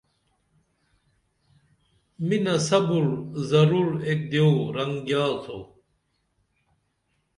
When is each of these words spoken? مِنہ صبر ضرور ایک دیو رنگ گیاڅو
مِنہ 2.27 2.55
صبر 2.67 3.05
ضرور 3.49 3.89
ایک 4.07 4.19
دیو 4.31 4.49
رنگ 4.75 4.93
گیاڅو 5.07 5.59